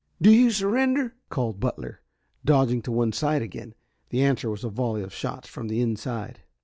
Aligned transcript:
"Do 0.19 0.31
you 0.33 0.49
surrender?" 0.49 1.13
called 1.29 1.59
Butler, 1.59 2.01
dodging 2.43 2.81
to 2.81 2.91
one 2.91 3.13
side 3.13 3.43
again. 3.43 3.75
The 4.09 4.23
answer 4.23 4.49
was 4.49 4.63
a 4.63 4.69
volley 4.69 5.03
of 5.03 5.13
shots 5.13 5.47
from 5.47 5.67
the 5.67 5.79
inside. 5.79 6.39